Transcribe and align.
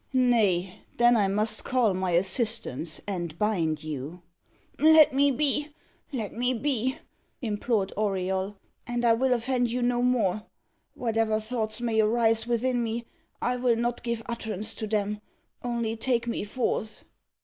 "Nay, 0.13 0.79
then 0.97 1.15
I 1.15 1.27
must 1.27 1.63
call 1.63 1.93
my 1.93 2.09
assistants, 2.13 3.01
and 3.05 3.37
bind 3.37 3.83
you." 3.83 4.23
"Let 4.79 5.13
me 5.13 5.29
be 5.29 5.75
let 6.11 6.33
me 6.33 6.55
be!" 6.55 6.97
implored 7.39 7.93
Auriol, 7.95 8.55
"and 8.87 9.05
I 9.05 9.13
will 9.13 9.31
offend 9.31 9.69
you 9.69 9.83
no 9.83 10.01
more. 10.01 10.41
Whatever 10.95 11.39
thoughts 11.39 11.81
may 11.81 12.01
arise 12.01 12.47
within 12.47 12.81
me, 12.83 13.05
I 13.43 13.57
will 13.57 13.75
not 13.75 14.01
give 14.01 14.23
utterance 14.25 14.73
to 14.73 14.87
them. 14.87 15.21
Only 15.61 15.95
take 15.95 16.25
me 16.25 16.45
forth." 16.45 17.03